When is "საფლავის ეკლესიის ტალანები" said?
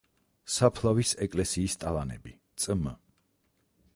0.53-2.35